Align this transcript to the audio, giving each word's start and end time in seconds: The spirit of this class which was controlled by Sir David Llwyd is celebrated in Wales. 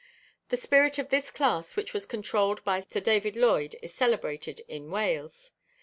The 0.49 0.57
spirit 0.57 0.97
of 0.97 1.09
this 1.09 1.29
class 1.29 1.75
which 1.75 1.93
was 1.93 2.07
controlled 2.07 2.63
by 2.63 2.79
Sir 2.79 2.99
David 3.01 3.35
Llwyd 3.35 3.75
is 3.83 3.93
celebrated 3.93 4.61
in 4.67 4.89
Wales. 4.89 5.51